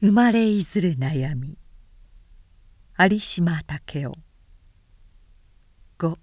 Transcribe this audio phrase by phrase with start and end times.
[0.00, 1.58] 生まれいずる悩み。
[2.96, 4.12] 有島武雄。
[5.98, 6.16] 5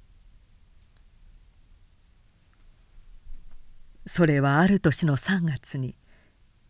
[4.05, 5.97] それはある年の3月に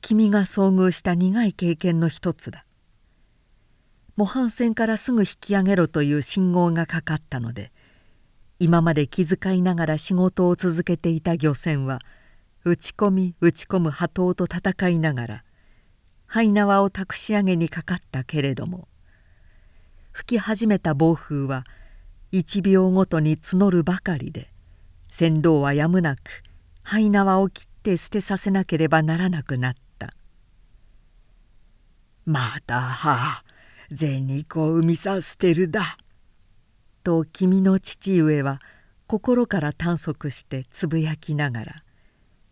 [0.01, 2.65] 君が遭遇した苦い経験の一つだ。
[4.15, 7.71] 模範船からすぐ引き上げろという信号がかかったので
[8.57, 11.99] 今まで気遣いながら仕事を続けていた漁船は
[12.63, 15.43] 打ち込み打ち込む波頭と戦いながら
[16.35, 18.89] 灰縄を託し上げにかかったけれども
[20.11, 21.63] 吹き始めた暴風は
[22.33, 24.51] 1秒ごとに募るばかりで
[25.09, 26.43] 船頭はやむなく
[26.83, 30.13] 灰縄を切って捨てさせなければならなくなった
[32.27, 33.45] 「または
[33.95, 35.97] 銭子海さ捨てるだ」
[37.05, 38.59] と君の父上は
[39.07, 41.83] 心から探索してつぶやきながら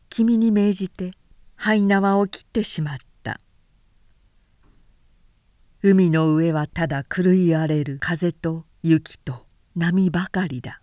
[0.09, 1.11] 君に命じて
[1.57, 3.12] 灰縄を切ってしまった。
[5.85, 9.45] 海の上はただ狂い荒れる風と雪と
[9.75, 10.79] 波ばかりだ。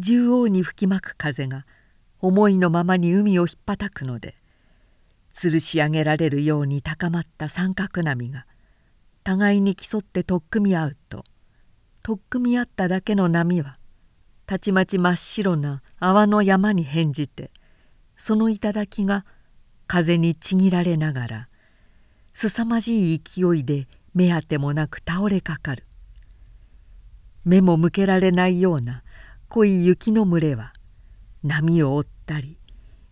[0.00, 1.64] 縦横に吹きまく風が
[2.20, 4.34] 思いのままに海を引っ叩くので
[5.32, 8.46] 吊るし上げられるように高まった三角波が
[9.22, 11.22] 互いに競って取っ組み合うと
[12.02, 13.78] 取っ組み合っただけの波は
[14.44, 17.52] たちまち真っ白な泡の山に返じて
[18.16, 19.24] その頂が
[19.86, 21.48] 風にちぎられながら
[22.40, 25.84] 凄まじい勢いで目当てもなく倒れかかる。
[27.44, 29.02] 目も向けられないような
[29.48, 30.72] 濃い雪の群れは
[31.42, 32.56] 波を追ったり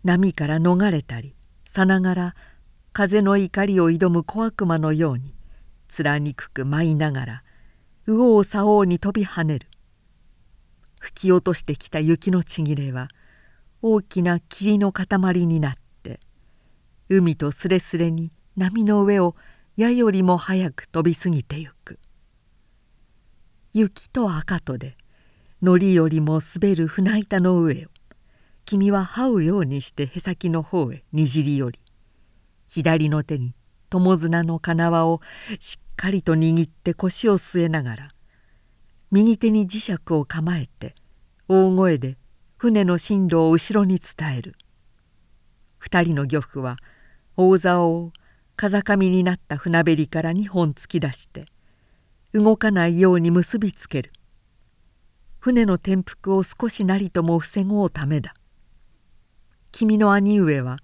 [0.05, 1.35] 波から逃れたり
[1.67, 2.35] さながら
[2.93, 5.35] 風の怒りを挑む小悪魔のように
[5.89, 7.43] 面にくく舞いながら
[8.07, 9.67] 右往左往に飛び跳ねる。
[11.01, 13.09] 吹き落としてきた雪のちぎれは
[13.83, 15.09] 大きな霧の塊
[15.49, 15.75] になっ
[16.05, 16.21] て
[17.09, 19.37] 海とすれすれに波の上を
[19.77, 21.99] 矢よりも早く飛び過ぎてゆく。
[23.75, 24.97] 雪と赤とで
[25.79, 27.89] りよりも滑る船板の上を
[28.65, 31.81] 君は這うようにしてへさきの方へにじり寄り
[32.67, 33.55] 左の手に
[33.91, 35.21] 友綱の金輪を
[35.59, 38.09] しっかりと握って腰を据えながら
[39.11, 40.95] 右手に磁石を構えて
[41.49, 42.17] 大声で
[42.57, 44.55] 船の進路を後ろに伝える。
[45.79, 46.79] 二人の漁夫は
[47.37, 48.13] 大竿を
[48.57, 51.45] 風上になった船べりから2本突き出して
[52.33, 54.13] 動かないように結びつける。
[55.39, 58.35] 船の転覆を少しなりとも防ごうためだ。
[59.73, 60.79] 君の兄上は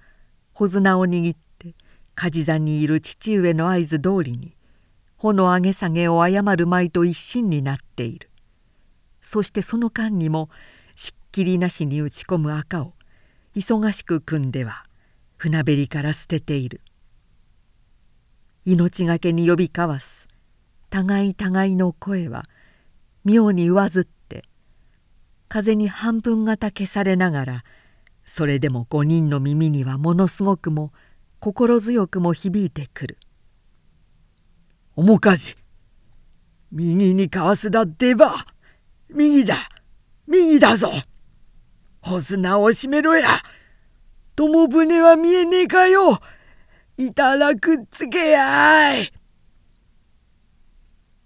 [0.53, 1.75] 穂綱を握って
[2.15, 4.55] 梶座にいる父上の合図通りに
[5.17, 8.29] 穂の上げ下げを誤るまいと一心になっている。
[9.23, 10.51] そしてその間にも
[10.95, 12.93] しっきりなしに打ち込む赤を
[13.57, 14.85] 忙しく組んでは
[15.39, 16.83] 船べりから捨てている。
[18.65, 20.29] 命がけに呼び交わす。
[20.91, 22.45] 互い互いの声は
[23.25, 24.45] 妙に上ずって
[25.49, 27.65] 風に半分型消されながら
[28.27, 30.93] それでも5人の耳にはものすごくも
[31.41, 33.19] 心強くも響いてくる
[34.95, 35.57] 「面かじ
[36.71, 38.35] 右にかわすだってば
[39.09, 39.57] 右だ
[40.27, 40.91] 右だぞ。
[42.01, 43.29] 穂綱を閉めろや。
[44.35, 46.21] 友船は見えねえかよ。
[47.07, 49.13] いたらくっつけやい」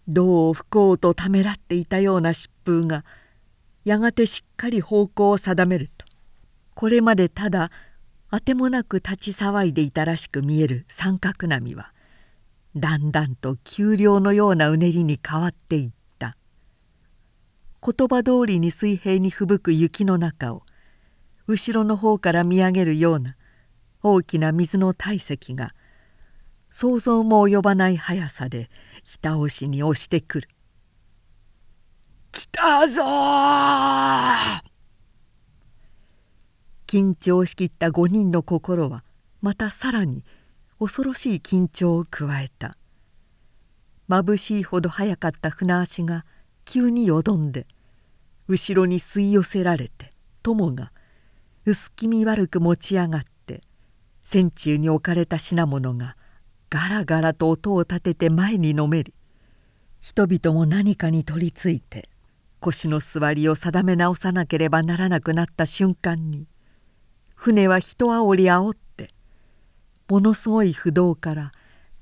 [0.09, 3.05] どう不幸とためらっていたような疾風が
[3.85, 6.07] やがてしっかり方向を定めると
[6.75, 7.71] これまでただ
[8.31, 11.93] あてもなく立ち騒いでいたらしく見える三角波は
[12.77, 15.97] だんだんと丘陵のようなうねりに変わっていった。
[17.83, 20.63] 言葉通りに水平に吹雪く雪の中を
[21.47, 23.37] 後ろの方から見上げるような
[24.09, 25.75] 大きな水の体積が
[26.71, 28.71] 想像も及ばない速さで
[29.05, 30.49] ひた押しに押してくる
[32.31, 33.03] 「来たぞ
[36.87, 39.03] 緊張しきった5人の心は
[39.43, 40.25] またさらに
[40.79, 42.77] 恐ろしい緊張を加えた。
[44.09, 46.25] 眩しいほど速かった船足が
[46.65, 47.67] 急によどんで
[48.47, 50.93] 後ろに吸い寄せられて友が
[51.65, 53.36] 薄気味悪く持ち上がって
[54.29, 56.17] 船中に置かれた品物が
[56.69, 59.15] ガラガラと音を立てて前にのめり
[60.01, 62.09] 人々も何かに取りついて
[62.59, 66.49] 腰の座りを定め直さなければならなくなった瞬間に
[67.37, 69.11] 船は人あおりあおって
[70.09, 71.53] ものすごい不動から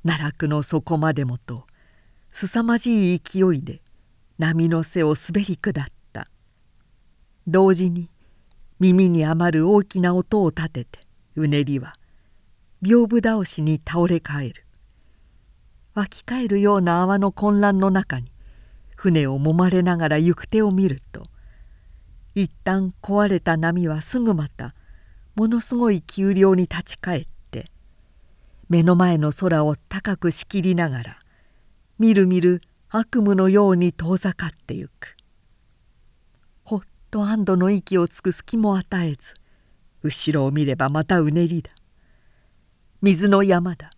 [0.02, 1.66] 奈落の底までもと
[2.30, 3.82] 凄まじい勢いで
[4.38, 5.84] 波の背を滑り下っ
[6.14, 6.30] た。
[7.46, 8.08] 同時に
[8.80, 11.00] 耳に余る大きな音を立てて
[11.36, 11.96] うねりは
[12.84, 14.66] 屏風倒しに倒れ返る。
[15.94, 18.30] 湧き返るような泡の混乱の中に
[18.94, 21.24] 船をもまれながら行く手を見ると
[22.34, 24.74] 一旦壊れた波はすぐまた
[25.34, 27.70] ものすごい急流に立ち返って
[28.68, 31.18] 目の前の空を高く仕切りながら
[31.98, 32.60] みるみる
[32.90, 35.16] 悪夢のように遠ざかってゆく。
[36.64, 39.34] ほっと安堵の息をつく隙も与えず
[40.02, 41.70] 後ろを見ればまたうねりだ。
[43.04, 43.90] 水の山だ。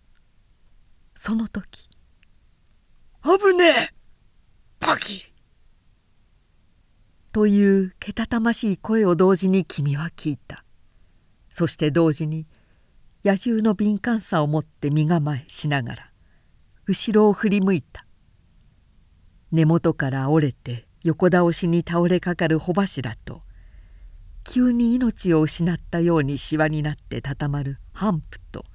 [1.15, 1.89] その時
[3.23, 3.93] 「危ねえ
[4.81, 5.31] バキ!」
[7.31, 10.65] というけたたましい声を同時に君は聞いた。
[11.47, 12.47] そして同時に
[13.23, 16.11] 野獣の敏感さを持って身構えしながら
[16.85, 18.05] 後ろを振り向いた。
[19.53, 23.41] 根元から折れて横倒しに倒れかかる帆柱と
[24.43, 28.65] 急に命を失ったようにしわになってたたまる帆布と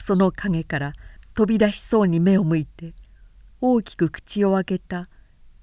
[0.00, 0.92] その陰から
[1.34, 2.94] 飛び出しそうに目を向いて
[3.60, 5.08] 大きく口を開けた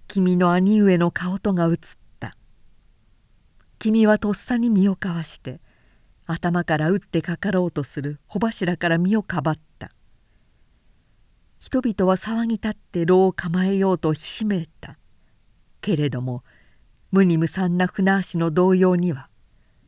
[0.07, 1.73] 君の兄上の顔とが映っ
[2.19, 2.35] た。
[3.79, 5.59] 君はとっさに身をかわして
[6.25, 9.91] 頭から打ってかかろうとする帆柱から身をかばった。
[11.59, 14.97] 人々は騒ぎ立って炉を構えようとひしめいた。
[15.81, 16.43] けれども
[17.11, 19.29] 無に無産な船足の動揺には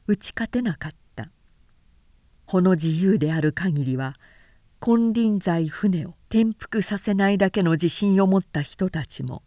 [0.07, 1.29] 打ち勝てなかった。
[2.45, 4.15] 穂の自由である限りは
[4.79, 9.43] 金輪際船を転覆させないだけの自信を持った人たちも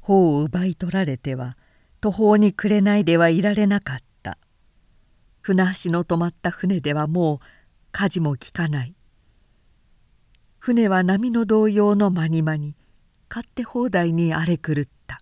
[0.00, 1.56] 帆を奪い取られては
[2.00, 4.38] 途方に暮れないではいられなかった。
[5.40, 7.38] 船足の止まった船ではもう
[7.92, 8.94] 舵も利かない。
[10.58, 12.76] 船は波の動揺の間に間に
[13.28, 15.20] 勝手放題に荒れ狂った。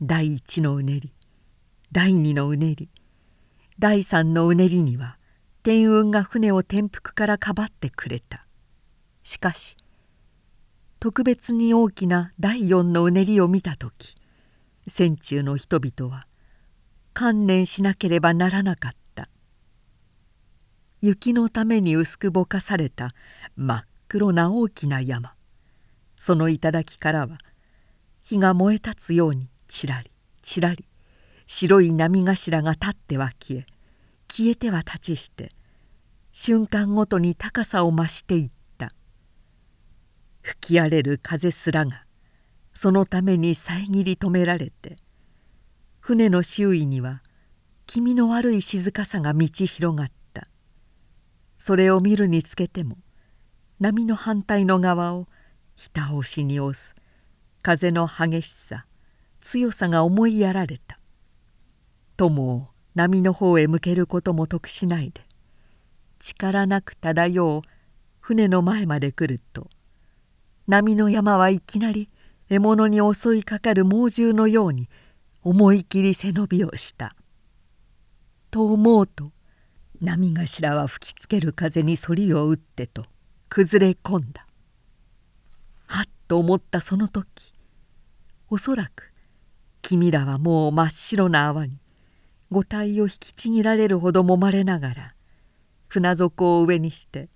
[0.00, 1.12] 第一のうねり
[1.90, 2.88] 第二のうねり
[3.78, 5.18] 第三のうねりには
[5.62, 8.46] 天運が船を転覆からかばってくれた。
[9.22, 9.76] しかし
[10.98, 14.16] 特別に大きな第四のうねりを見た時
[14.88, 16.26] 船中の人々は
[17.14, 19.28] 観念しなければならなかった。
[21.00, 23.14] 雪のために薄くぼかされた
[23.56, 25.34] 真っ黒な大きな山。
[26.16, 27.38] その頂からは
[28.22, 30.10] 火が燃え立つようにちらり
[30.42, 30.86] ちらり
[31.46, 33.66] 白い波頭が立っては消え
[34.34, 35.52] 消えては立ちして
[36.32, 38.94] 瞬間ごとに高さを増していった。
[40.40, 42.06] 吹き荒れる風すらが
[42.72, 44.96] そのために遮り止められて
[46.00, 47.22] 船の周囲には
[47.84, 50.48] 気味の悪い静かさが満ち広がった。
[51.58, 52.96] それを見るにつけても
[53.80, 55.28] 波の反対の側を
[55.76, 56.94] ひた押しに押す
[57.60, 58.86] 風の激しさ
[59.42, 60.98] 強さが思いやられた。
[62.16, 65.22] 友を波の方へ向けることも得しないで
[66.20, 67.62] 力なく漂う
[68.20, 69.68] 船の前まで来ると
[70.66, 72.08] 波の山はいきなり
[72.48, 74.88] 獲物に襲いかかる猛獣のように
[75.42, 77.16] 思い切り背伸びをした。
[78.50, 79.32] と思うと
[80.00, 83.06] 波頭は吹きつける風に反りを打ってと
[83.48, 84.46] 崩れ込んだ。
[85.86, 87.54] はっと思ったその時
[88.50, 89.12] おそらく
[89.80, 91.78] 君らはもう真っ白な泡に
[92.52, 95.14] 五体を引きちぎられるほど揉まれながら
[95.88, 97.30] 船底を上にして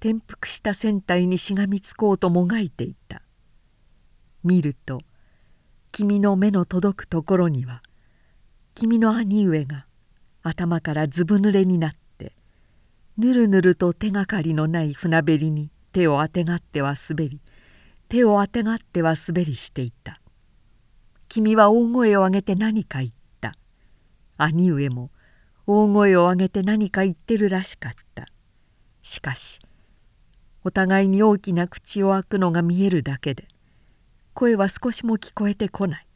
[0.00, 3.22] 転覆した船体にしがみつこうともがいていた。
[4.44, 5.02] 見ると
[5.92, 7.82] 君の目の届くところには
[8.74, 9.86] 君の兄上が
[10.42, 12.32] 頭からずぶ濡れになって
[13.18, 17.40] ぬるぬると手がかりのない船べりに手をあてがっては滑り
[18.08, 20.20] 手をあてがっては滑りしていた。
[21.28, 23.08] 君は大声を上げて何か言
[24.36, 25.10] 兄上も
[25.66, 28.26] 大声を上げて何か言ってるらしかった。
[29.02, 29.60] しかし
[30.64, 33.46] お互いに大きな口を開くのが見えるだけで
[34.34, 36.06] 声は少しも聞こえてこない。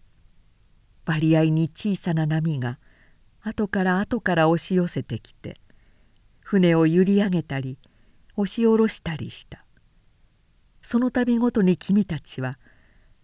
[1.06, 2.78] 割合に小さな波が
[3.42, 5.56] 後から後から押し寄せてきて
[6.42, 7.78] 船を揺り上げたり
[8.36, 9.64] 押し下ろしたりした。
[10.82, 12.58] その度ごとに君たちは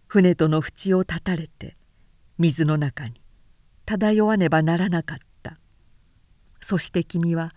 [0.07, 1.75] 船との縁を断たれて
[2.37, 3.21] 水の中に
[3.87, 5.57] 漂わねばならなかった。
[6.59, 7.55] そして君は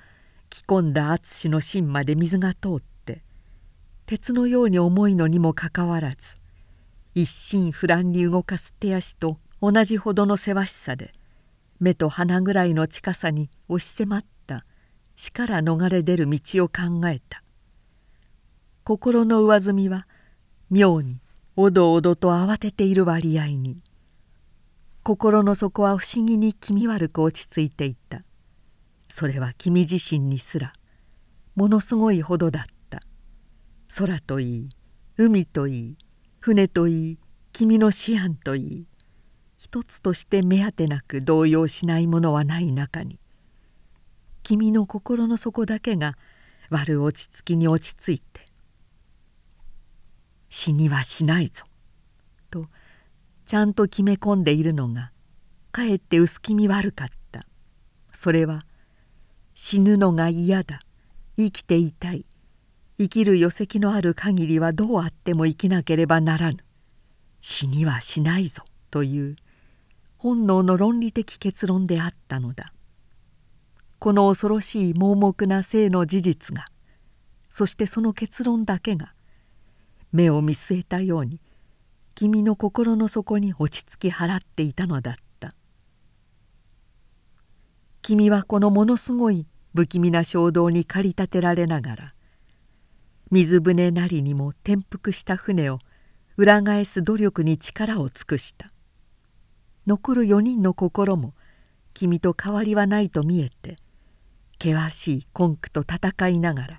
[0.49, 3.25] 着込んだ淳の芯まで水が通って
[4.07, 6.37] 鉄のように重いのにもかかわらず
[7.17, 11.13] 一心不乱に動かす手足と同じほどのせわしさで
[11.81, 14.65] 目と鼻ぐらいの近さに押し迫った
[15.17, 17.43] 死から逃れ出る道を考えた。
[18.85, 20.07] 心の上澄みは
[20.71, 21.19] 妙に
[21.57, 23.83] おどおどと慌てている割合に
[25.03, 28.23] 心の底は不思議に気味悪く落ち着いていた。
[29.09, 30.73] それは君自身にすら
[31.55, 32.71] ものすごいほどだった。
[33.97, 34.69] 空といい
[35.17, 35.99] 海といい
[36.39, 37.19] 船といい
[37.53, 38.87] 君の思案といい
[39.59, 43.19] 一つとして目当てなく動揺しないものはない中に
[44.43, 46.17] 君の心の底だけが
[46.71, 48.47] 悪落ち着きに落ち着いて
[50.49, 51.65] 「死にはしないぞ」
[53.51, 55.11] ちゃんと決め込んでいるのが
[55.73, 57.45] かえって薄気味悪かった。
[58.13, 58.65] それは
[59.57, 60.79] 死ぬのが嫌だ。
[61.37, 62.25] 生きていたい。
[62.97, 66.59] 生きる余跡のある限りはどうあっても生きなければならぬ。
[67.41, 68.63] 死にはしないぞ。
[68.89, 69.35] という
[70.17, 72.73] 本能の論理的結論であったのだ。
[73.99, 76.67] この恐ろしい盲目な性の事実が
[77.51, 79.13] そしてその結論だけが
[80.13, 81.41] 目を見据えたように
[82.21, 85.55] 君の心の底に落ち着き払っていたのだった。
[88.03, 92.15] 君はこのものすごい不気味な衝動に駆り立てられながら
[93.31, 95.79] 水舟なりにも転覆した船を
[96.37, 98.71] 裏返す努力に力を尽くした。
[99.87, 101.33] 残る4人の心も
[101.95, 103.79] 君と変わりはないと見えて
[104.63, 106.79] 険しい根句と戦いながら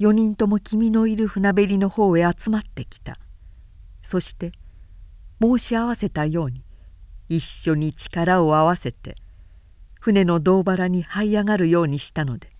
[0.00, 3.16] 4人とも君のいる船べりの方へ集まってきた。
[4.10, 4.50] そして
[5.40, 6.64] 申し合わせたように
[7.28, 9.14] 一緒に力を合わせて
[10.00, 12.50] 船の胴腹に這い上がるようにしたので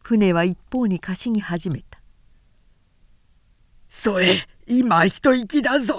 [0.00, 2.00] 船は一方にかしぎ始めた
[3.90, 5.96] 「それ今一息だぞ!」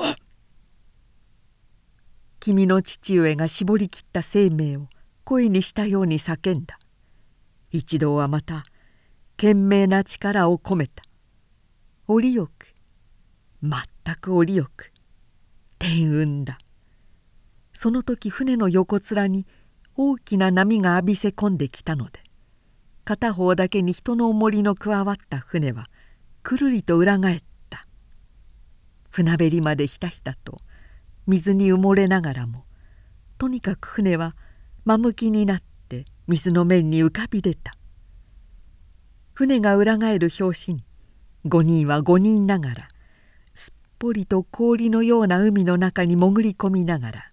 [2.39, 4.87] 君の父上が絞りきった生命を
[5.25, 6.79] 声にしたように叫んだ。
[7.71, 8.63] 一同はまた
[9.35, 11.03] 懸命な力を込めた。
[12.07, 12.73] 折よく
[14.09, 14.91] 全く折よく
[15.77, 16.57] 天運だ。
[17.73, 19.45] その時船の横面に
[19.95, 22.19] 大きな波が浴びせ込んできたので
[23.05, 25.87] 片方だけに人の重りの加わった船は
[26.41, 27.85] くるりと裏返った。
[29.11, 30.59] 船べりまでひたひたと
[31.27, 32.65] 水に埋もれながらも
[33.37, 34.35] とにかく船は
[34.85, 37.75] 真向きになって水の面に浮かび出た。
[39.33, 40.83] 船が裏返る拍子に
[41.45, 42.87] 5人は5人ながら
[43.99, 47.25] ぽりと氷のような海の中に潜り込みながら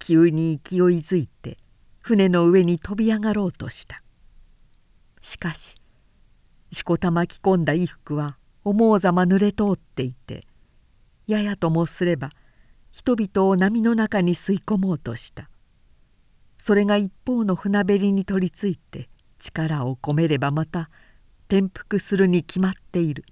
[0.00, 1.58] 急に勢いづいて
[2.00, 4.02] 船の上に飛び上がろうとした。
[5.20, 5.80] しかし
[6.72, 10.44] しこたま着込んだ衣服は思うざま濡れ通っていて
[11.28, 12.32] ややともすれば
[12.90, 15.48] 人々を波の中に吸い込もうとした。
[16.58, 20.90] それが一方の船べりに取りついて力を込めればまた
[21.48, 23.24] 転覆するに決まっている。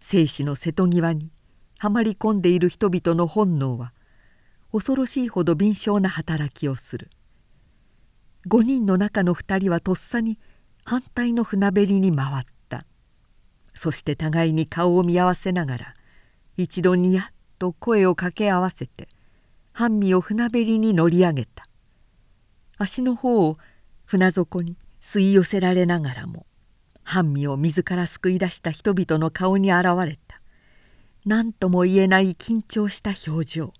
[0.00, 1.30] 生死の瀬戸際に
[1.78, 3.92] はまり込んでいる人々の本能は
[4.72, 7.10] 恐ろしいほど敏捷な働きをする。
[8.48, 10.38] 5人の中の2人はとっさに
[10.84, 12.86] 反対の船べりに回った。
[13.74, 15.94] そして互いに顔を見合わせながら
[16.56, 19.08] 一度にやっと声を掛け合わせて
[19.72, 21.66] 半身を船べりに乗り上げた。
[22.78, 23.58] 足の方を
[24.04, 26.46] 船底に吸い寄せられながらも
[27.08, 30.40] 半身を水から救い出した人々の顔に現れた。
[31.24, 33.72] 何とも言えない緊張した表情。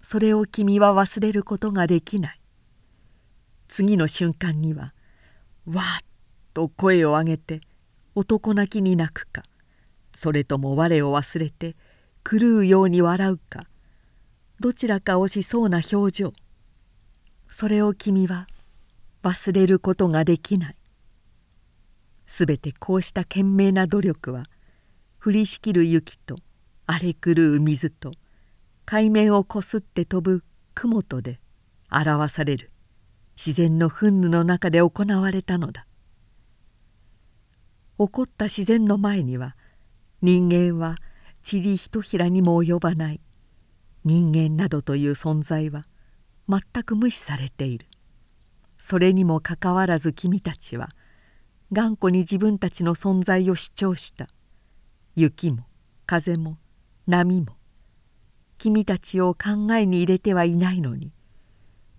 [0.00, 2.40] それを君は忘れることができない。
[3.68, 4.94] 次の瞬間には
[5.66, 5.84] わっ
[6.54, 7.60] と声を上げて
[8.14, 9.42] 男泣きに泣くか。
[10.14, 11.76] それとも我を忘れて
[12.24, 13.66] 狂うように笑うか。
[14.60, 16.32] どちらかをしそうな表情。
[17.50, 18.46] それを君は
[19.22, 20.77] 忘れることができない。
[22.28, 24.44] すべてこうした懸命な努力は
[25.24, 26.36] 降りしきる雪と
[26.86, 28.12] 荒れ狂う水と
[28.84, 30.44] 海面をこすって飛ぶ
[30.74, 31.40] 雲とで
[31.90, 32.70] 表される。
[33.34, 35.86] 自然の憤怒の中で行われたのだ。
[37.98, 39.56] 起こった自然の前には
[40.20, 40.96] 人間は
[41.50, 43.20] 塵一平にも及ばない。
[44.04, 45.84] 人間などという存在は
[46.48, 47.86] 全く無視されている。
[48.76, 50.90] それにもかかわらず君たちは
[51.72, 54.26] 頑固に自分たちの存在を主張した。
[55.14, 55.66] 雪も
[56.06, 56.58] 風も
[57.06, 57.56] 波も
[58.56, 61.12] 君たちを考えに入れてはいないのに。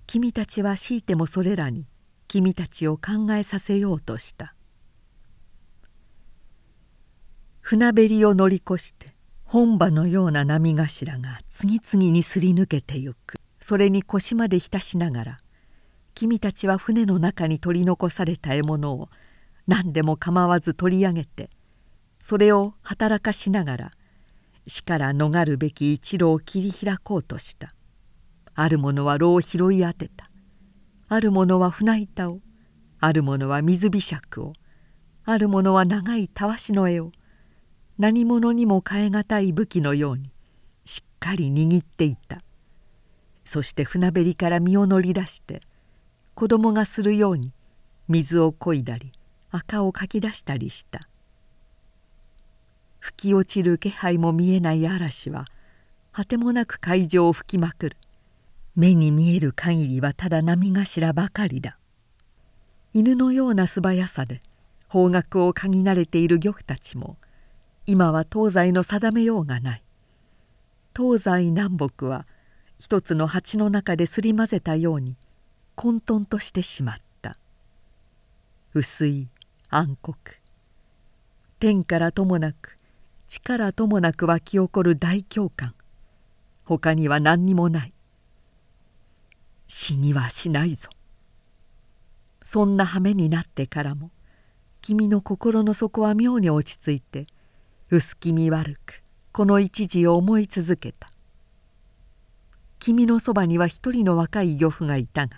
[0.08, 1.86] 君たちは強いてもそれらに
[2.28, 4.56] 君たちを考えさせようとした。
[7.62, 13.36] 船べりを乗り越して本場のような波頭が次々にすり抜けてゆく。
[13.60, 15.40] それに腰まで浸しながら
[16.16, 19.10] 君たちは船の中に取り残された獲物を
[19.70, 21.52] 何でも構わず取り上げて
[22.20, 23.92] それを働かしながら
[24.66, 27.74] 死から逃るべき一路を切り開こうとした。
[28.56, 30.30] ある者は炉を拾い当てた。
[31.08, 32.40] ある者は船板を
[33.00, 34.54] ある者は水びしゃくを
[35.24, 37.12] ある者は長いたわしの絵を
[38.00, 40.32] 何者にも代え難い武器のように
[40.86, 42.42] しっかり握っていた。
[43.46, 45.62] そして船べりから身を乗り出して
[46.34, 47.54] 子供がするように
[48.08, 49.12] 水をこいだり
[49.51, 51.08] 赤をかき出したりした。
[53.00, 55.46] 吹き落ちる気配も見えない嵐は
[56.12, 57.98] 果てもなく海上を吹きまくる。
[58.75, 61.77] 目に見える限りはただ波頭ばかりだ。
[62.94, 64.39] 犬のような素早さで
[64.88, 67.18] 方角を嗅ぎ慣れている漁夫たちも
[67.86, 69.84] 今は東西の定めようがない。
[70.96, 72.27] 東西南北は
[72.77, 75.15] 一つの鉢の中ですり混ぜたように
[75.75, 77.38] 混沌としてしまった。
[78.74, 79.27] 薄い
[79.72, 80.18] 暗黒。
[81.60, 82.76] 天からともなく
[83.28, 85.76] 地からともなく湧き起こる大共感。
[86.64, 87.94] 他には何にもない。
[89.68, 90.90] 死にはしないぞ。
[92.44, 94.10] そんな羽目になってからも
[94.82, 97.28] 君の心の底は妙に落ち着いて
[97.92, 101.12] 薄気味悪くこの一時を思い続けた。
[102.80, 105.38] 君のそばには一人の若い漁夫がいたが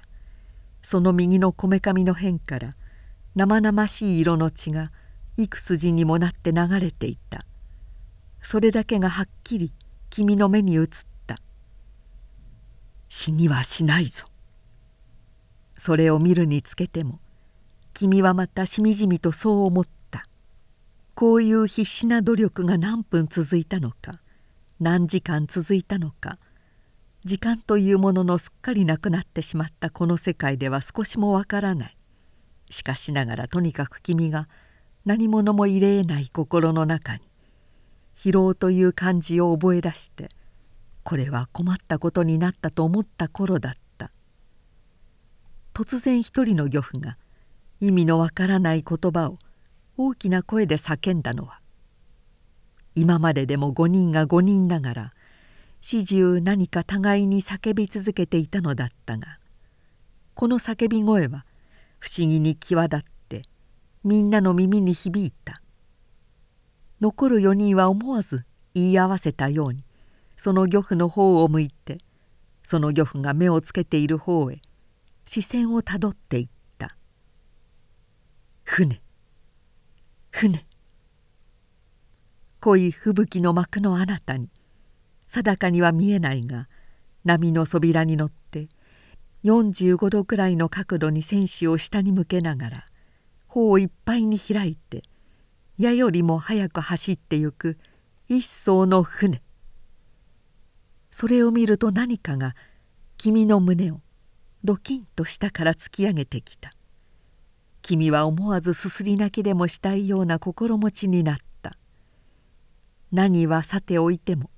[0.83, 2.75] その右のこめかみの辺から
[3.35, 4.91] 生々しい色の血が
[5.37, 7.45] 幾筋にもなって流れていた。
[8.41, 9.71] それだけがはっきり
[10.09, 10.87] 君の目に映っ
[11.27, 11.37] た。
[13.07, 14.25] 死にはしないぞ。
[15.77, 17.19] それを見るにつけても
[17.93, 20.25] 君はまたしみじみとそう思った。
[21.15, 24.19] こういう必死な努力が何分続いたのか
[24.79, 26.39] 何時間続いたのか
[27.25, 31.97] 時間というもののすっかりなくなってしまったこの世界では少しもわからない。
[32.71, 34.47] しかしながらとにかく君が
[35.05, 37.21] 何者も入れえない心の中に
[38.15, 40.29] 疲労という漢字を覚え出して
[41.03, 43.81] これは困ったことになったと思った頃だった。
[45.73, 47.17] 突然一人の漁夫が
[47.79, 49.39] 意味のわからない言葉を
[49.97, 51.59] 大きな声で叫んだのは
[52.93, 55.13] 今まででも5人が5人ながら
[55.79, 59.39] 始終何か互いに叫び続けていたのだったが
[60.35, 61.45] この叫び声は
[62.01, 63.43] 不思議に際立って
[64.03, 65.61] みんなの耳に響いた。
[66.99, 69.85] 残る4人は思わず言い合わせたように
[70.35, 71.99] その漁夫の方を向いて
[72.63, 74.61] その漁夫が目をつけている方へ
[75.25, 76.95] 視線をたどっていった。
[78.63, 79.01] 船。
[80.31, 80.65] 船。
[82.59, 84.49] 濃い吹雪の幕のあなたに
[85.25, 86.67] 定かには見えないが
[87.23, 88.40] 波のそびらに乗って
[89.43, 92.85] 45度くらいの角度に船首を下に向けながら
[93.47, 95.03] 頬をいっぱいに開いて
[95.77, 97.77] 矢よりも速く走ってゆく
[98.29, 99.41] 一艘の船。
[101.09, 102.55] それを見ると何かが
[103.17, 103.99] 君の胸を
[104.63, 106.73] ドキンと下から突き上げてきた。
[107.81, 111.75] 君は思わずすすり泣きでもしたいような心持ちになった。
[113.11, 114.51] 何はさておいても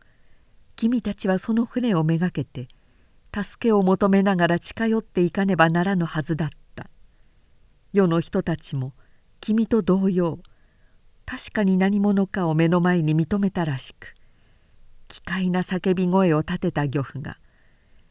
[0.75, 2.67] 君たちはその船をめがけて
[3.33, 6.87] 助けを求めながら近寄っていかねばならぬはずだった。
[7.91, 8.93] 世の人たちも
[9.41, 10.39] 君と同様
[11.25, 14.13] 確かに何者かを目の前に認めたらしく
[15.07, 17.37] 奇怪な叫び声を立てた漁夫が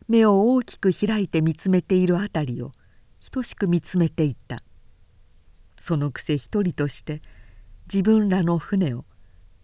[0.08, 2.72] 目を大きく開いて見つめているあたりを
[3.30, 4.62] 等しく見つめていた。
[5.80, 7.22] そのくせ一人として
[7.92, 9.04] 自分らの船を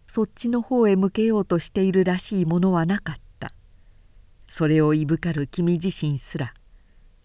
[0.08, 3.27] そっちの方へ向けようとしているらしいものはなかった。
[4.48, 6.54] それをいぶかる君自身すら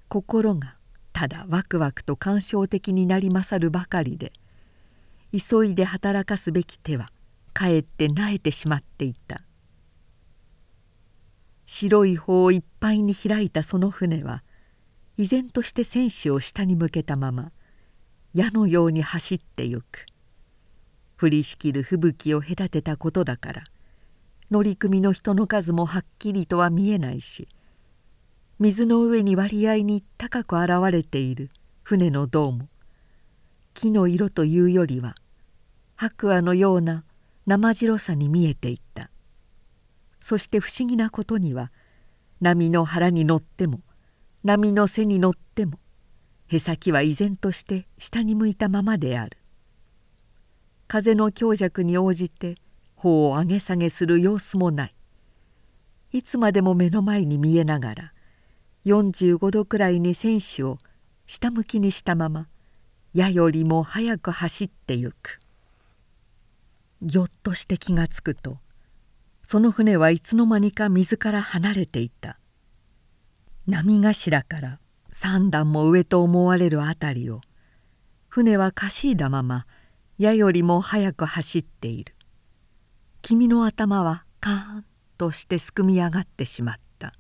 [0.10, 0.76] 心が
[1.14, 4.34] ただワクワクと感傷的になり勝るばかりで
[5.32, 7.10] 急いで働かすべき手は
[7.54, 9.42] かえってなえてしまっていた。
[11.66, 14.44] 白い方をいっぱいに開いたその船は
[15.18, 17.52] 依然として船首を下に向けたまま
[18.34, 20.06] 矢のように走ってゆく。
[21.20, 23.64] 降りしきる吹雪を隔てたことだから
[24.54, 27.48] 乗組の人の数もはっきりとは見えないし
[28.60, 31.50] 水の上に割合に高く現れている
[31.82, 32.70] 船の胴も
[33.74, 35.16] 木の色というよりは
[35.96, 37.04] 白亜のような
[37.48, 39.10] 生白さに見えていた。
[40.22, 41.72] そして不思議なことには
[42.39, 43.82] 波の腹に乗っても
[44.44, 45.80] 波の背に乗っても
[46.48, 49.38] へさきは依然として下に向いたままである。
[50.88, 52.56] 風の強弱に応じて
[53.04, 54.96] 頬を上げ下げする様子もない。
[56.13, 58.13] いつまでも目の前に見えながら
[58.86, 60.78] 45度くらいに船首を
[61.26, 62.48] 下向きにしたまま
[63.13, 65.42] 矢よりも速く走ってゆく。
[67.02, 68.60] ぎょっとして気がつくと
[69.44, 72.39] その船はいつの間にか水から離れていた。
[73.68, 74.80] 波頭から
[75.12, 77.42] 三段も上と思われる辺りを
[78.30, 79.66] 船はかしいだまま
[80.18, 82.12] 矢よりも速く走っている。
[83.24, 84.86] 君の頭はカーン
[85.18, 87.14] としてすくみ上がってしまった。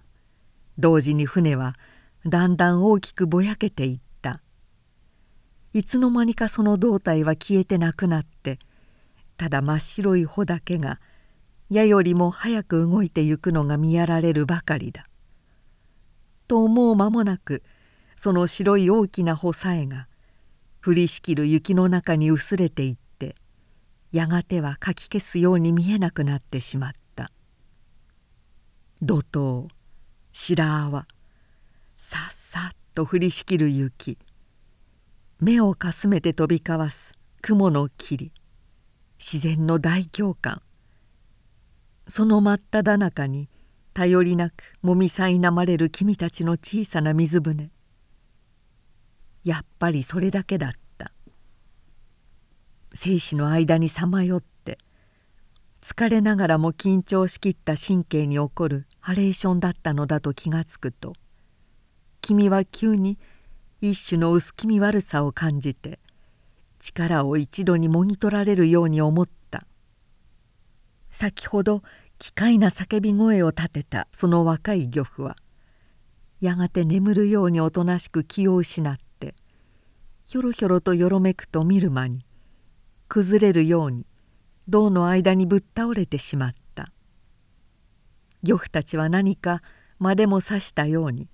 [0.77, 1.75] 同時に船は
[2.25, 4.41] だんだん大きくぼやけていった。
[5.71, 8.59] いつの間にかその胴体は消えてなくなって
[9.37, 10.99] ただ真っ白い穂だけが
[11.69, 15.07] 矢よりも早く動いてゆくのが見やられるばかりだ。
[16.49, 17.63] と思う間もなく
[18.17, 20.09] その白い大きな穂さえが
[20.85, 22.97] 降りしきる雪の中に薄れていっ
[24.13, 27.31] やがてはかき消すように見えなくなってしまった。
[29.01, 29.67] 怒涛
[30.31, 31.07] 白泡
[31.97, 34.19] さっさっと降りしきる雪。
[35.39, 38.31] 目をかすめて飛び交わす雲の霧。
[39.17, 40.61] 自然の大共感。
[42.07, 43.49] その真っただ中に
[43.95, 47.71] 頼りなくもみさいなまれる君たちの小さな水舟
[49.43, 50.82] やっぱりそれだけだった。
[52.93, 54.77] 生死の間にさまよって
[55.81, 61.13] 疲れながらも緊張しきった神経に起こるハレーションだったのだと気がつくと
[62.21, 63.17] 君は急に
[63.81, 65.99] 一種の薄気味悪さを感じて
[66.79, 69.33] 力を一度にもぎ取られるように思った。
[71.13, 71.83] 先ほど
[72.17, 75.37] 奇怪な叫び声を立てたその若い漁夫は
[76.41, 79.35] やがて眠るようにおとなしく気を失って
[80.25, 82.25] ひょろひょろとよろめくと見る間に
[83.13, 84.07] 崩れるように
[84.67, 86.91] 銅の間にぶっ倒れてしまった。
[88.41, 89.61] 漁夫たちは何か
[89.99, 91.29] 間でも刺したように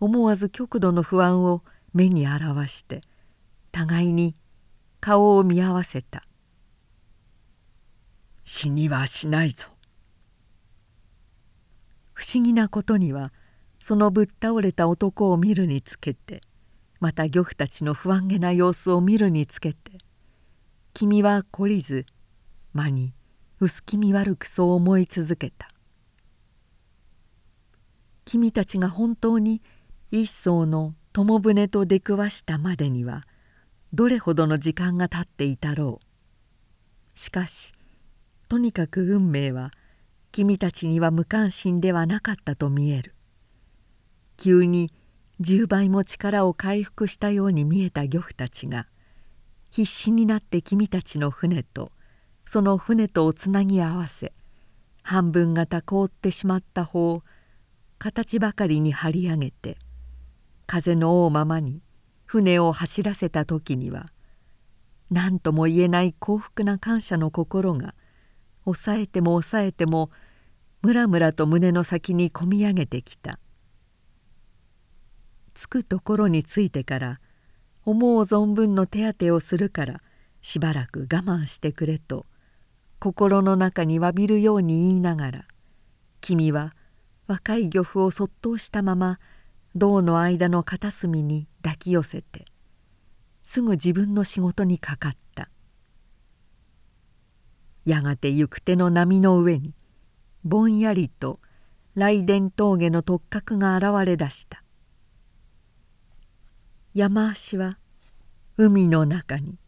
[0.00, 3.02] 思わず極度の不安を目に表して
[3.70, 4.34] 互いに
[4.98, 6.26] 顔を見合わせた
[8.42, 9.68] 「死にはしないぞ」
[12.14, 13.30] 不思議なことには
[13.78, 16.40] そのぶっ倒れた男を見るにつけて
[16.98, 19.89] また漁夫たちの不安げな様子を見るにつけて
[20.92, 22.06] 君は懲りず
[22.72, 23.14] 間に
[23.60, 25.68] 薄気味悪くそう思い続けた。
[28.24, 29.62] 君たちが本当に
[30.10, 33.26] 一艘の友船と出くわしたまでには
[33.92, 37.18] どれほどの時間が経っていたろう。
[37.18, 37.74] しかし
[38.48, 39.70] とにかく運命は
[40.32, 43.14] 君たちには無関心ではなかったと見える。
[44.36, 44.92] 急に
[45.40, 48.86] 10倍も力を回復したように見えた漁夫たちが
[49.70, 51.92] 必死になって君たちの船と
[52.44, 54.32] その船とをつなぎ合わせ
[55.02, 57.22] 半分型凍ってしまった方を
[57.98, 59.78] 形ばかりに張り上げて
[60.66, 61.82] 風の追うままに
[62.24, 64.06] 船を走らせた時には
[65.10, 67.94] 何とも言えない幸福な感謝の心が
[68.64, 70.10] 抑えても抑えても
[70.82, 73.38] ムラムラと胸の先にこみ上げてきた。
[75.54, 77.20] 着くところに着いてから
[77.90, 80.00] 思う存分の手当てをするから
[80.40, 82.26] しばらく我慢してくれと
[82.98, 85.44] 心の中に詫びるように言いながら
[86.20, 86.74] 君は
[87.26, 89.18] 若い漁夫をそっとしたまま
[89.74, 92.44] 銅の間の片隅に抱き寄せて
[93.42, 95.50] すぐ自分の仕事にかかった。
[97.84, 99.74] やがて行く手の波の上に
[100.44, 101.40] ぼんやりと
[101.94, 104.62] 雷電峠の突角が現れだした。
[106.94, 107.79] 山足は
[108.62, 109.58] 海の中に。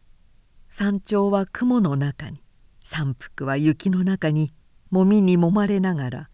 [0.69, 2.43] 山頂は雲の中に。
[2.83, 4.53] 山腹は雪の中に
[4.91, 6.29] もみにもまれながら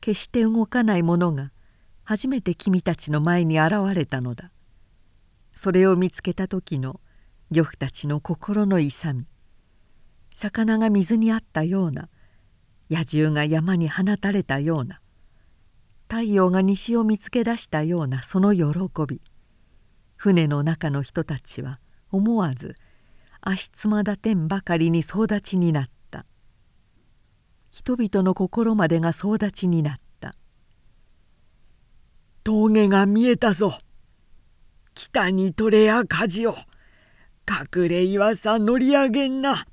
[0.00, 1.52] 決して動かないものが
[2.02, 4.50] 初めて君たちの前に現れたのだ。
[5.52, 6.98] それを見つけた時の
[7.50, 9.26] 漁夫たちの心の勇み。
[10.34, 12.08] 魚が水にあったような
[12.90, 15.02] 野獣が山に放たれたような
[16.08, 18.64] 太陽が西を見つけ出したようなその喜
[19.06, 19.20] び。
[20.22, 21.80] 船の中の人たちは
[22.12, 22.76] 思わず
[23.40, 25.92] 足つまだてんばかりに総立ちになった。
[27.72, 30.34] 人々の心までが総立ちになった
[32.44, 33.78] 「峠が見えたぞ。
[34.94, 36.54] 北に取れや火を。
[37.48, 39.66] 隠れ岩さ乗り上げんな」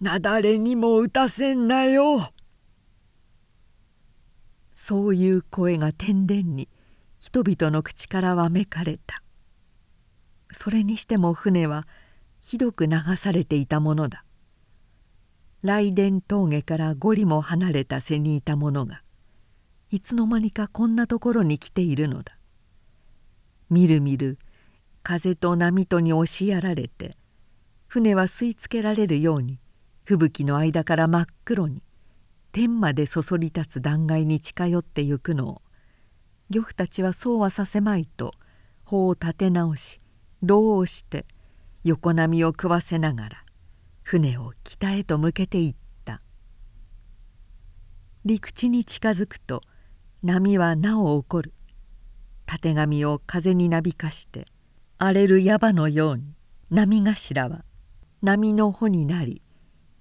[0.00, 2.30] なだれにも打たせんなよ」
[4.74, 6.68] そういう声が天然に
[7.18, 9.23] 人々の口からわめかれた。
[10.54, 11.86] それにしても船は
[12.40, 14.24] ひどく流されていたものだ。
[15.62, 19.02] 雷電峠から五里も離れた瀬にいた者が
[19.90, 22.36] いつの間にかこんなところに来ているのだ。
[23.70, 24.38] みるみる
[25.02, 27.16] 風と波とに押しやられて
[27.86, 29.58] 船は吸い付けられるように
[30.04, 31.82] 吹雪の間から真っ黒に
[32.52, 35.62] 天までそそり立つ断崖に近寄ってゆくのを
[36.50, 38.32] 漁夫たちはそうはさせまいと
[38.84, 40.00] 帆を立て直し
[40.46, 41.26] 労をして
[41.84, 43.44] 横波を食わせながら
[44.02, 46.20] 船を北へと向けていった。
[48.24, 49.62] 陸地に近づくと
[50.22, 51.52] 波はなお起こる。
[52.46, 54.46] たてがみを風になびかして
[54.98, 56.34] 荒れる矢場のように
[56.70, 57.64] 波頭は
[58.22, 59.42] 波の穂になり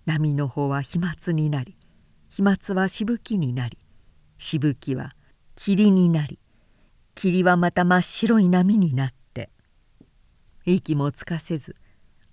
[0.05, 1.77] 波の穂は飛沫になり
[2.29, 3.77] 飛沫はしぶきになり
[4.37, 5.15] しぶきは
[5.55, 6.39] 霧になり
[7.15, 9.22] 霧はまた真っ白い波になって
[10.65, 11.75] 息もつかせず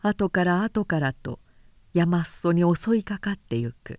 [0.03, 1.41] 後から後からと
[1.93, 3.99] 山裾に襲いかかってゆく。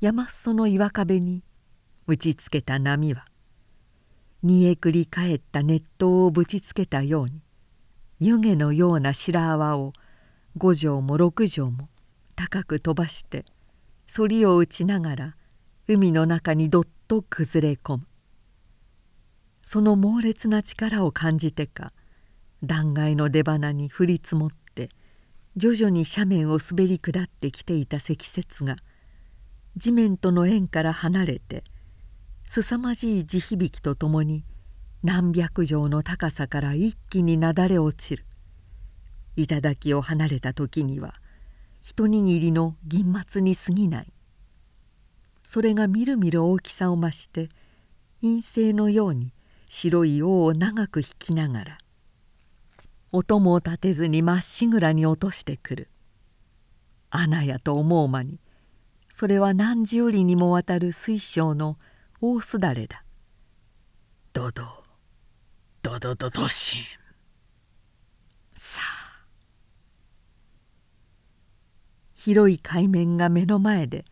[0.00, 1.44] 山裾の岩壁に
[2.06, 3.26] 打ちつけた波は
[4.42, 7.42] 煮えくり返った熱湯をぶちつけたように
[8.20, 9.92] 湯気のような白泡を
[10.56, 11.88] 五畳も六畳も
[12.34, 13.44] 高く飛ばして
[14.12, 15.36] 反りを打ちながら
[15.86, 18.06] 海の中にどっと崩れ込む。
[19.64, 21.92] その猛烈な力を感じてか
[22.62, 24.90] 断崖の出鼻に降り積もって
[25.56, 28.76] 徐々に斜面を滑り下ってきていた積雪が
[29.76, 31.64] 地面との縁から離れて
[32.44, 34.44] 凄まじい地響きとともに
[35.02, 38.24] 何百丈の高さから一気になだれ落ちる。
[39.36, 41.14] 頂を離れた時には
[41.80, 44.12] 一握りの銀末に過ぎない。
[45.44, 47.48] それがみるみる大きさを増して
[48.20, 49.32] 陰性のように
[49.68, 51.78] 白い尾を長く引きながら
[53.10, 55.88] 音も立てずにまっしぐらに落としてくる。
[57.10, 58.38] 穴やと思う間に
[59.18, 61.76] それは何十里にもわたる水晶の
[62.20, 63.02] 大すだれだ。
[64.32, 64.62] ドド
[65.82, 66.82] ドドドドシン。
[68.54, 69.26] さあ。
[72.14, 74.04] 広い海面が目の前で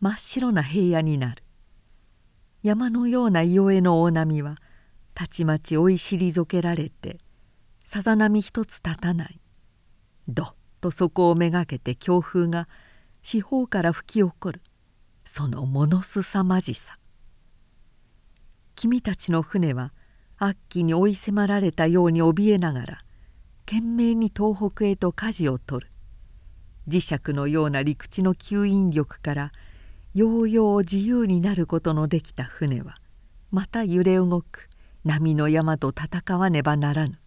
[0.00, 1.42] 真っ白な平野になる。
[2.62, 4.56] 山のような伊予への大波は
[5.14, 7.18] たちまち追い退けられて
[7.92, 9.38] さざ波一つ立たない。
[10.26, 12.66] どっとそこをめがけて強風が
[13.22, 14.62] 四方から吹き起こる。
[15.26, 16.96] そのものすさまじさ。
[18.76, 19.92] 君たちの船は
[20.38, 22.98] 悪鬼に追い迫られたように怯えながら
[23.66, 25.92] 懸命に東北へと舵を取る。
[26.88, 29.52] 磁石のような陸地の吸引力から
[30.14, 32.96] ようよう自由になることのできた船は
[33.50, 34.70] また揺れ動く。
[35.04, 37.18] 波の山と戦わねばならぬ。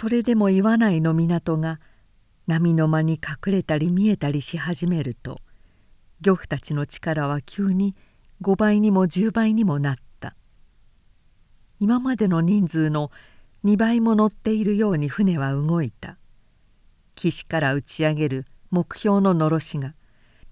[0.00, 1.80] それでも岩内の港が
[2.46, 5.40] 波の間に隠れたり見えたりし始めると
[6.20, 7.96] 漁夫たちの力は急に
[8.40, 10.36] 5倍にも10倍にもなった。
[11.80, 13.10] 今までの人数の
[13.64, 16.16] 2倍も乗っているように船は動いた。
[17.16, 19.96] 岸から打ち上げる目標ののろしが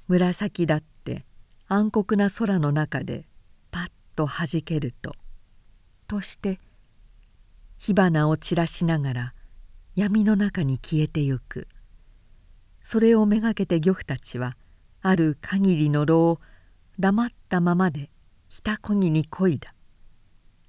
[0.08, 1.24] 紫だって
[1.68, 3.28] 暗黒な空の中で
[3.70, 5.14] パッとはじけると。
[6.08, 6.58] として
[7.78, 9.32] 火花を散らしながら
[9.96, 11.68] 闇の中に消えてゆく。
[12.82, 14.58] それをめがけて漁夫たちは
[15.00, 16.40] ある限りの炉を
[16.98, 18.10] 黙ったままで
[18.50, 19.74] ひたこぎにこいだ。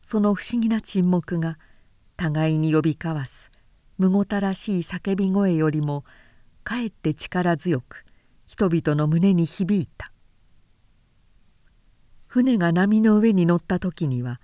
[0.05, 1.59] その不思議な沈黙が
[2.15, 3.51] 互いに呼び交わす
[3.97, 6.05] むごたらしい叫び声よりも
[6.63, 8.05] かえって力強く
[8.45, 10.13] 人々の胸に響いた。
[12.27, 14.39] 船が波の上に乗った時には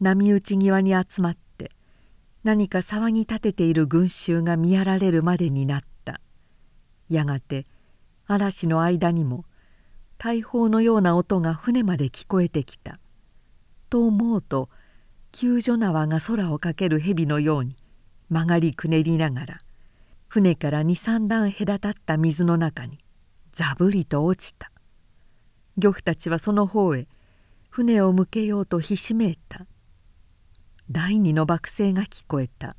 [0.00, 1.43] 波打ち際に集まって
[2.44, 6.20] 何か騒ぎ立てている群衆が見やられるまでになった。
[7.08, 7.66] やがて
[8.26, 9.46] 嵐の間にも
[10.18, 12.98] 大砲のような音が船まで聞こえてきた。
[13.88, 14.68] と思うと
[15.32, 17.76] 救助縄が空をかける蛇のように
[18.28, 19.60] 曲がりくねりながら
[20.28, 22.98] 船から23段隔たった水の中に
[23.52, 24.70] ざぶりと落ちた。
[25.78, 27.08] 漁夫たちはその方へ
[27.70, 29.66] 船を向けようとひしめいた。
[30.90, 32.76] 第二の爆声が聞こえた。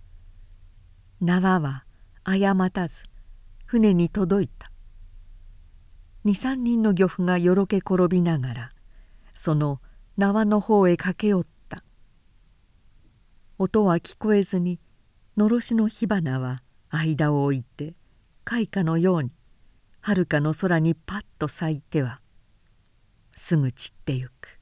[1.22, 1.86] 縄は
[2.24, 3.04] 誤たず
[3.66, 4.72] 船に届いた。
[6.26, 8.72] 23人の漁夫がよろけ転びながら
[9.34, 9.82] その
[10.18, 11.84] 縄の方へ駆け寄った。
[13.58, 14.80] 音は聞こえずに
[15.36, 17.96] のろしの火花は間を置いて
[18.44, 19.32] 開花のように
[20.02, 22.22] はるかの空にパッと咲いては
[23.36, 24.60] すぐ散ってゆく。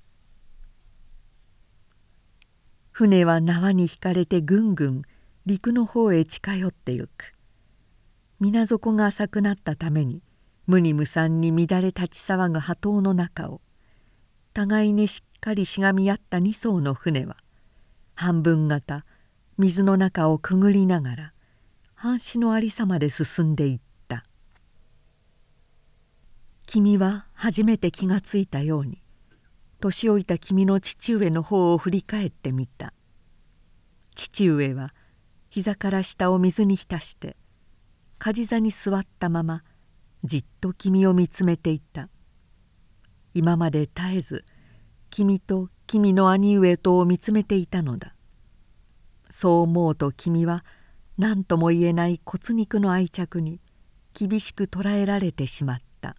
[2.93, 5.01] 船は縄に引かれてぐんぐん
[5.47, 7.33] 陸の方へ近寄ってゆく。
[8.39, 10.21] 水底が浅くなったために
[10.67, 13.61] 無に無産に乱れ立ち騒ぐ波頭の中を
[14.53, 17.37] 互いにしっかりしがみ合った2艘の船は
[18.13, 19.05] 半分型
[19.57, 21.33] 水の中をくぐりながら
[21.95, 24.23] 半死のありさまで進んでいった。
[26.67, 29.02] 君は初めて気がついたように
[29.83, 32.93] 年老いた君の父上の方を振り返ってみた。
[34.15, 34.93] 父上は
[35.49, 37.35] 膝から下を水に浸して
[38.17, 39.63] 梶座に座ったまま
[40.23, 42.07] じっと君を見つめていた。
[43.33, 44.45] 今まで絶えず
[45.09, 48.15] 君と君の兄上とを見つめていたのだ。
[49.29, 50.63] そう思うと君は
[51.17, 53.59] 何とも言えない骨肉の愛着に
[54.13, 56.15] 厳しく捉えられてしまった。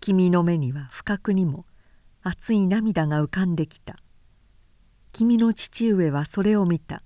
[0.00, 1.66] 君の目には不覚にも
[2.22, 3.96] 熱い涙が浮かんできた。
[5.12, 7.02] 君の父上はそれを見た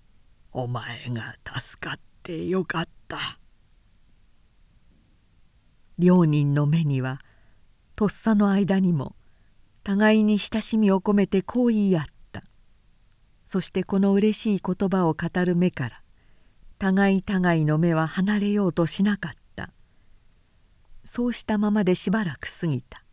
[0.52, 3.18] 「お前が助かってよかった」
[5.98, 7.20] 両人の目には
[7.94, 9.14] とっさの間にも
[9.84, 12.44] 互いに親しみを込めてこう言い合った。
[13.44, 16.02] そしてこのうれしい言葉を語る目から
[16.78, 19.70] 互い互いの目は離れようとしなかった。
[21.04, 23.04] そうしたままでしばらく過ぎた。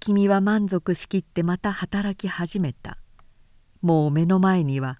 [0.00, 2.98] 君は満足しきってまた働き始めた。
[3.80, 4.98] もう目の前には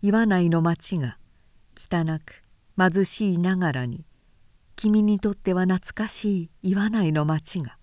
[0.00, 1.18] 岩内の町が
[1.76, 2.44] 汚く
[2.78, 4.04] 貧しいながらに
[4.76, 7.78] 君にとっては懐かしい岩内の町が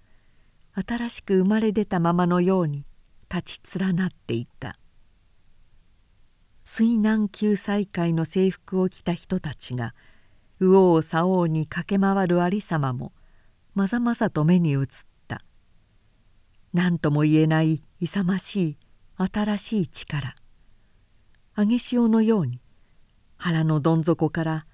[0.74, 2.86] 新しく生まれ出たままのように
[3.30, 4.79] 立ち連なっていた。
[6.72, 9.96] 水難救済会の制服を着た人たちが
[10.60, 13.12] 右往左往に駆け回るありさまも
[13.74, 14.88] まざまざと目に映っ
[15.28, 15.42] た。
[16.72, 18.78] 何とも言えない勇ましい
[19.18, 20.36] 新しい力。
[21.58, 22.62] 揚げ潮のように
[23.36, 24.66] 腹のどん底から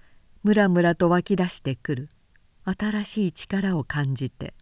[0.43, 2.10] ムラムラと湧き出してくる
[2.65, 4.53] 新しい力を感じて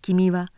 [0.00, 0.50] 君は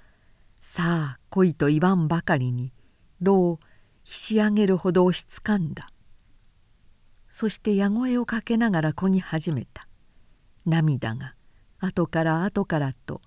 [0.61, 2.73] さあ来いと言わんばかりに
[3.21, 3.61] 炉を
[4.05, 5.89] ひし上げるほど押しつかんだ。
[7.37, 9.89] そして矢声をかけながらこぎ始めた。
[10.67, 11.35] 涙が
[11.81, 13.21] 後から後からと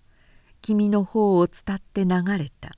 [0.62, 2.78] 君の方を伝って流れた。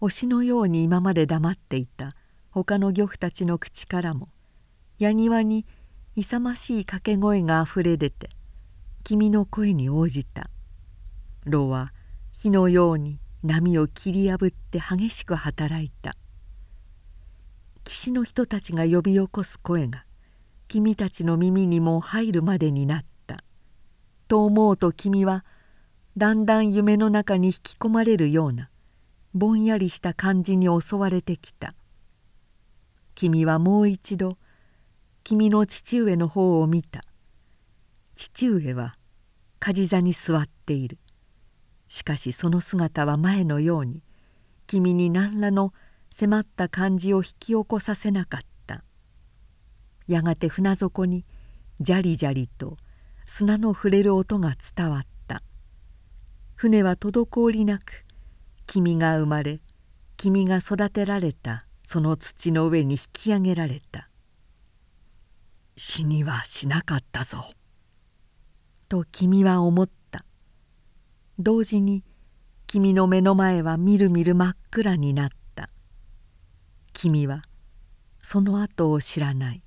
[0.00, 2.14] 推しのように今まで黙っていた
[2.52, 4.28] 他の漁夫たちの口からも
[5.00, 5.66] 矢庭に
[6.14, 8.30] 勇ましい掛け声があふれ出て
[9.02, 10.48] 君の声に応じた。
[11.44, 11.92] 炉は
[12.30, 16.14] 火のように波を切り破って激しく働いた。
[17.84, 20.04] 岸の人たちが呼び起こす声が
[20.68, 23.44] 君たちの耳にも入るまでになった。
[24.26, 25.44] と思うと君は
[26.16, 28.70] だんだん夢の中に引き込まれるような
[29.34, 31.74] ぼんやりした感じに襲われてきた。
[33.14, 34.38] 君はもう一度
[35.22, 37.04] 君の父上の方を見た。
[38.16, 38.96] 父上は
[39.58, 40.98] 梶座に座っている。
[41.88, 44.02] しかしその姿は前のように
[44.66, 45.74] 君に何らの
[46.16, 48.84] 迫った感じを引き起こさせなかった。
[50.06, 51.24] やがて船底に
[51.80, 52.76] じゃりじゃりと
[53.26, 55.42] 砂の触れる音が伝わった。
[56.54, 58.04] 船は滞りなく
[58.68, 59.60] 君が生まれ
[60.16, 64.08] 君が育てられたその土の上に引き上げられた。
[65.76, 67.44] 死にはしなかったぞ」
[68.88, 70.24] と君は思った。
[71.40, 72.04] 同時に
[72.68, 75.43] 君の目の前はみるみる真っ暗になった。
[77.04, 77.42] 君は
[78.22, 79.63] その後を知らない。